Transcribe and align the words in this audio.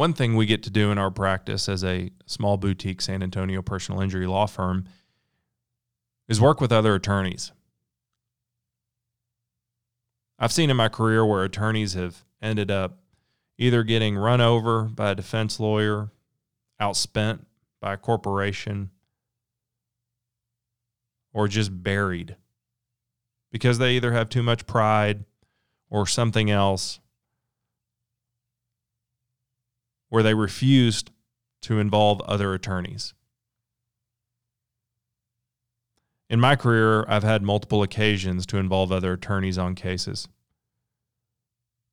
One 0.00 0.14
thing 0.14 0.34
we 0.34 0.46
get 0.46 0.62
to 0.62 0.70
do 0.70 0.90
in 0.90 0.96
our 0.96 1.10
practice 1.10 1.68
as 1.68 1.84
a 1.84 2.10
small 2.24 2.56
boutique 2.56 3.02
San 3.02 3.22
Antonio 3.22 3.60
personal 3.60 4.00
injury 4.00 4.26
law 4.26 4.46
firm 4.46 4.86
is 6.26 6.40
work 6.40 6.58
with 6.58 6.72
other 6.72 6.94
attorneys. 6.94 7.52
I've 10.38 10.52
seen 10.52 10.70
in 10.70 10.76
my 10.78 10.88
career 10.88 11.26
where 11.26 11.44
attorneys 11.44 11.92
have 11.92 12.24
ended 12.40 12.70
up 12.70 13.00
either 13.58 13.82
getting 13.82 14.16
run 14.16 14.40
over 14.40 14.84
by 14.84 15.10
a 15.10 15.14
defense 15.14 15.60
lawyer, 15.60 16.10
outspent 16.80 17.40
by 17.82 17.92
a 17.92 17.98
corporation, 17.98 18.88
or 21.34 21.46
just 21.46 21.82
buried 21.82 22.36
because 23.52 23.76
they 23.76 23.96
either 23.96 24.12
have 24.12 24.30
too 24.30 24.42
much 24.42 24.66
pride 24.66 25.26
or 25.90 26.06
something 26.06 26.50
else 26.50 27.00
where 30.10 30.22
they 30.22 30.34
refused 30.34 31.10
to 31.62 31.78
involve 31.78 32.20
other 32.22 32.52
attorneys. 32.52 33.14
In 36.28 36.38
my 36.38 36.54
career, 36.54 37.04
I've 37.08 37.24
had 37.24 37.42
multiple 37.42 37.82
occasions 37.82 38.46
to 38.46 38.58
involve 38.58 38.92
other 38.92 39.14
attorneys 39.14 39.58
on 39.58 39.74
cases. 39.74 40.28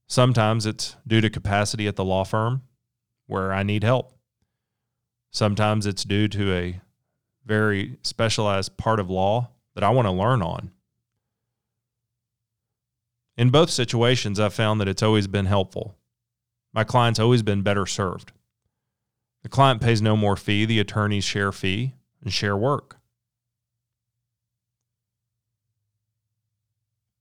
Sometimes 0.08 0.66
it's 0.66 0.96
due 1.08 1.22
to 1.22 1.30
capacity 1.30 1.88
at 1.88 1.96
the 1.96 2.06
law 2.06 2.24
firm 2.24 2.62
where 3.26 3.52
I 3.52 3.64
need 3.64 3.84
help. 3.84 4.14
Sometimes 5.32 5.86
it's 5.86 6.04
due 6.04 6.28
to 6.30 6.54
a 6.54 6.82
very 7.46 7.98
specialized 8.02 8.78
part 8.78 9.00
of 9.00 9.10
law 9.10 9.52
that 9.76 9.84
I 9.84 9.90
want 9.90 10.06
to 10.06 10.12
learn 10.12 10.42
on. 10.42 10.72
In 13.38 13.50
both 13.50 13.70
situations, 13.70 14.40
I've 14.40 14.54
found 14.54 14.82
that 14.82 14.88
it's 14.88 15.04
always 15.04 15.28
been 15.28 15.46
helpful. 15.46 15.96
My 16.74 16.84
client's 16.84 17.20
always 17.20 17.44
been 17.44 17.62
better 17.62 17.86
served. 17.86 18.32
The 19.44 19.50
client 19.50 19.82
pays 19.82 20.02
no 20.02 20.18
more 20.18 20.36
fee, 20.36 20.66
the 20.66 20.80
attorneys 20.80 21.24
share 21.24 21.52
fee 21.52 21.96
and 22.22 22.32
share 22.32 22.58
work. 22.58 22.98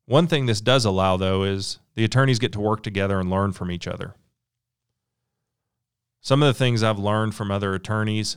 One 0.06 0.27
thing 0.27 0.47
this 0.47 0.61
does 0.61 0.84
allow, 0.84 1.16
though, 1.16 1.42
is 1.42 1.78
the 1.94 2.05
attorneys 2.05 2.38
get 2.38 2.53
to 2.53 2.61
work 2.61 2.83
together 2.83 3.19
and 3.19 3.30
learn 3.30 3.53
from 3.53 3.70
each 3.70 3.88
other. 3.88 4.14
Some 6.20 6.42
of 6.42 6.47
the 6.47 6.58
things 6.58 6.83
I've 6.83 6.98
learned 6.98 7.34
from 7.34 7.50
other 7.50 7.75
attorneys 7.75 8.36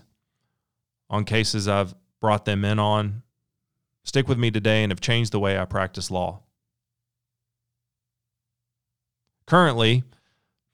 on 1.10 1.26
cases 1.26 1.68
I've 1.68 1.96
brought 2.20 2.46
them 2.46 2.64
in 2.64 2.80
on 2.80 3.24
stick 4.04 4.28
with 4.28 4.38
me 4.38 4.52
today 4.52 4.84
and 4.84 4.92
have 4.92 5.02
changed 5.02 5.32
the 5.32 5.40
way 5.40 5.58
I 5.58 5.66
practice 5.66 6.10
law. 6.12 6.42
Currently, 9.46 10.04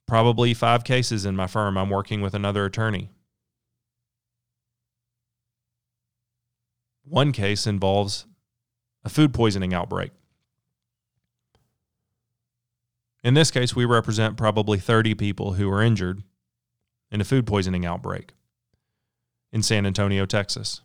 probably 0.07 0.53
five 0.53 0.83
cases 0.83 1.25
in 1.25 1.35
my 1.35 1.47
firm, 1.47 1.77
I'm 1.77 1.89
working 1.89 2.21
with 2.21 2.33
another 2.33 2.65
attorney. 2.65 3.09
One 7.03 7.31
case 7.31 7.67
involves 7.67 8.25
a 9.03 9.09
food 9.09 9.33
poisoning 9.33 9.73
outbreak. 9.73 10.11
In 13.23 13.33
this 13.33 13.51
case, 13.51 13.75
we 13.75 13.85
represent 13.85 14.37
probably 14.37 14.77
30 14.77 15.15
people 15.15 15.53
who 15.53 15.69
were 15.69 15.81
injured 15.81 16.23
in 17.11 17.21
a 17.21 17.25
food 17.25 17.47
poisoning 17.47 17.85
outbreak 17.85 18.33
in 19.51 19.63
San 19.63 19.85
Antonio, 19.85 20.25
Texas. 20.25 20.81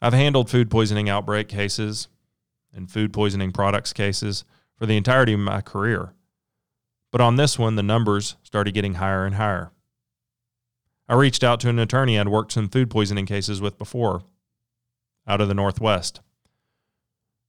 I've 0.00 0.12
handled 0.12 0.48
food 0.48 0.70
poisoning 0.70 1.08
outbreak 1.08 1.48
cases 1.48 2.08
and 2.72 2.90
food 2.90 3.12
poisoning 3.12 3.50
products 3.50 3.92
cases 3.92 4.44
for 4.76 4.86
the 4.86 4.96
entirety 4.96 5.32
of 5.32 5.40
my 5.40 5.60
career. 5.60 6.12
But 7.10 7.20
on 7.20 7.36
this 7.36 7.58
one, 7.58 7.76
the 7.76 7.82
numbers 7.82 8.36
started 8.42 8.74
getting 8.74 8.94
higher 8.94 9.24
and 9.24 9.36
higher. 9.36 9.72
I 11.08 11.14
reached 11.14 11.42
out 11.42 11.58
to 11.60 11.68
an 11.70 11.78
attorney 11.78 12.18
I'd 12.18 12.28
worked 12.28 12.52
some 12.52 12.68
food 12.68 12.90
poisoning 12.90 13.24
cases 13.24 13.60
with 13.60 13.78
before 13.78 14.24
out 15.26 15.40
of 15.40 15.48
the 15.48 15.54
Northwest. 15.54 16.20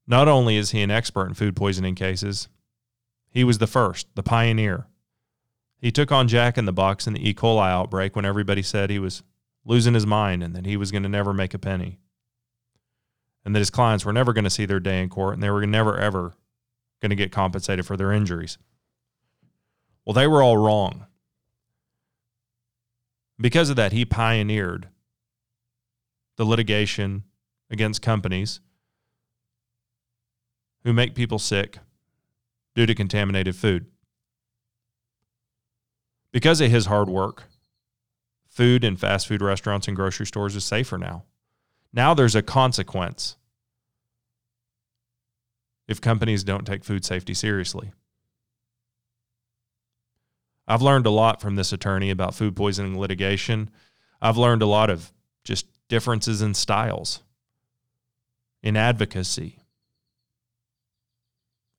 Not 0.08 0.28
only 0.28 0.56
is 0.56 0.72
he 0.72 0.82
an 0.82 0.92
expert 0.92 1.28
in 1.28 1.34
food 1.34 1.56
poisoning 1.56 1.96
cases, 1.96 2.48
he 3.30 3.44
was 3.44 3.58
the 3.58 3.68
first, 3.68 4.08
the 4.16 4.24
pioneer. 4.24 4.88
He 5.78 5.92
took 5.92 6.12
on 6.12 6.28
Jack 6.28 6.58
in 6.58 6.66
the 6.66 6.74
Box 6.74 7.06
in 7.06 7.14
the 7.14 7.30
E. 7.30 7.34
coli 7.34 7.70
outbreak 7.70 8.16
when 8.16 8.26
everybody 8.26 8.62
said 8.62 8.90
he 8.90 9.00
was 9.00 9.24
losing 9.66 9.94
his 9.94 10.06
mind 10.06 10.42
and 10.42 10.56
that 10.56 10.66
he 10.66 10.78
was 10.78 10.92
going 10.92 11.04
to 11.04 11.10
never 11.10 11.34
make 11.34 11.54
a 11.54 11.60
penny. 11.60 12.00
And 13.46 13.56
that 13.56 13.60
his 13.60 13.70
clients 13.70 14.04
were 14.04 14.14
never 14.14 14.34
going 14.34 14.44
to 14.44 14.50
see 14.50 14.66
their 14.66 14.80
day 14.80 15.02
in 15.02 15.10
court 15.10 15.36
and 15.36 15.44
they 15.44 15.50
were 15.50 15.66
never, 15.66 15.98
ever 15.98 16.34
going 17.02 17.12
to 17.12 17.16
get 17.16 17.32
compensated 17.32 17.86
for 17.86 17.96
their 17.96 18.12
injuries. 18.12 18.58
Well, 20.10 20.16
they 20.16 20.26
were 20.26 20.42
all 20.42 20.58
wrong. 20.58 21.06
Because 23.40 23.70
of 23.70 23.76
that, 23.76 23.92
he 23.92 24.06
pioneered 24.06 24.88
the 26.36 26.46
litigation 26.46 27.26
against 27.70 28.02
companies 28.02 28.60
who 30.84 30.94
make 30.94 31.14
people 31.14 31.38
sick 31.38 31.78
due 32.74 32.88
to 32.88 32.96
contaminated 32.96 33.56
food. 33.56 33.86
Because 36.32 36.60
of 36.60 36.72
his 36.72 36.88
hard 36.88 37.08
work, 37.08 37.44
food 38.48 38.84
in 38.84 38.98
fast 38.98 39.28
food 39.28 39.44
restaurants 39.44 39.88
and 39.88 39.96
grocery 39.96 40.26
stores 40.26 40.56
is 40.56 40.66
safer 40.66 40.98
now. 40.98 41.26
Now 41.94 42.16
there's 42.16 42.34
a 42.34 42.42
consequence 42.42 43.36
if 45.88 46.02
companies 46.02 46.44
don't 46.44 46.66
take 46.66 46.84
food 46.84 47.06
safety 47.06 47.36
seriously. 47.36 47.92
I've 50.70 50.84
learned 50.84 51.08
a 51.08 51.10
lot 51.10 51.42
from 51.42 51.56
this 51.56 51.74
attorney 51.74 52.12
about 52.12 52.36
food 52.36 52.56
poisoning 52.56 53.00
litigation. 53.00 53.72
I've 54.22 54.38
learned 54.38 54.62
a 54.62 54.68
lot 54.68 54.92
of 54.92 55.12
just 55.44 55.66
differences 55.88 56.44
in 56.44 56.54
styles, 56.54 57.24
in 58.62 58.78
advocacy, 58.78 59.58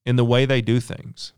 in 0.05 0.17
the 0.17 0.25
way 0.25 0.45
they 0.45 0.61
do 0.61 0.81
things. 0.81 1.33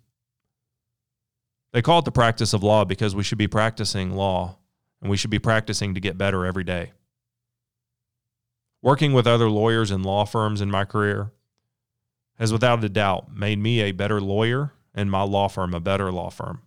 They 1.75 1.83
call 1.83 1.99
it 1.99 2.07
the 2.07 2.11
practice 2.13 2.55
of 2.55 2.63
law 2.63 2.87
because 2.87 3.15
we 3.15 3.23
should 3.23 3.39
be 3.39 3.49
practicing 3.49 4.13
law 4.13 4.57
and 5.03 5.11
we 5.11 5.19
should 5.19 5.31
be 5.31 5.39
practicing 5.39 5.93
to 5.93 6.01
get 6.01 6.17
better 6.17 6.47
every 6.47 6.65
day. 6.65 6.93
Working 8.81 9.13
with 9.13 9.27
other 9.27 9.51
lawyers 9.51 9.91
and 9.91 10.07
law 10.07 10.25
firms 10.25 10.63
in 10.63 10.71
my 10.71 10.87
career 10.87 11.33
has 12.39 12.51
without 12.51 12.83
a 12.83 12.89
doubt 12.89 13.35
made 13.35 13.59
me 13.59 13.81
a 13.81 13.93
better 13.93 14.23
lawyer 14.23 14.73
and 14.95 15.11
my 15.11 15.23
law 15.23 15.49
firm 15.49 15.75
a 15.75 15.81
better 15.81 16.11
law 16.11 16.31
firm. 16.31 16.63